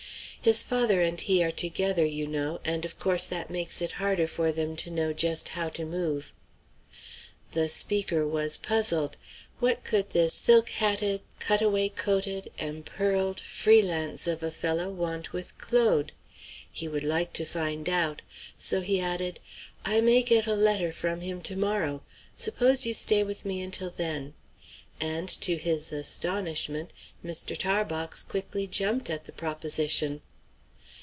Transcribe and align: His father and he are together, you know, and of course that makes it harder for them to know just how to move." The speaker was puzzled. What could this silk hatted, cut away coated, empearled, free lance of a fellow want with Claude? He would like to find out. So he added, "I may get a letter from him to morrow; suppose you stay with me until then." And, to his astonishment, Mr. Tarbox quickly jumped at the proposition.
His 0.43 0.63
father 0.63 1.01
and 1.01 1.21
he 1.21 1.43
are 1.43 1.51
together, 1.51 2.03
you 2.03 2.25
know, 2.25 2.61
and 2.65 2.83
of 2.83 2.97
course 2.97 3.27
that 3.27 3.51
makes 3.51 3.79
it 3.79 3.91
harder 4.01 4.25
for 4.27 4.51
them 4.51 4.75
to 4.77 4.89
know 4.89 5.13
just 5.13 5.49
how 5.49 5.69
to 5.69 5.85
move." 5.85 6.33
The 7.51 7.69
speaker 7.69 8.25
was 8.27 8.57
puzzled. 8.57 9.17
What 9.59 9.83
could 9.83 10.09
this 10.13 10.33
silk 10.33 10.69
hatted, 10.69 11.21
cut 11.39 11.61
away 11.61 11.89
coated, 11.89 12.49
empearled, 12.57 13.39
free 13.39 13.83
lance 13.83 14.25
of 14.25 14.41
a 14.41 14.49
fellow 14.49 14.89
want 14.89 15.31
with 15.31 15.59
Claude? 15.59 16.11
He 16.71 16.87
would 16.87 17.03
like 17.03 17.33
to 17.33 17.45
find 17.45 17.87
out. 17.87 18.23
So 18.57 18.81
he 18.81 18.99
added, 18.99 19.39
"I 19.85 20.01
may 20.01 20.23
get 20.23 20.47
a 20.47 20.55
letter 20.55 20.91
from 20.91 21.21
him 21.21 21.41
to 21.43 21.55
morrow; 21.55 22.01
suppose 22.35 22.83
you 22.83 22.95
stay 22.95 23.21
with 23.23 23.45
me 23.45 23.61
until 23.61 23.91
then." 23.95 24.33
And, 24.99 25.29
to 25.41 25.57
his 25.57 25.91
astonishment, 25.91 26.93
Mr. 27.23 27.55
Tarbox 27.55 28.23
quickly 28.23 28.65
jumped 28.65 29.07
at 29.07 29.25
the 29.25 29.31
proposition. 29.33 30.21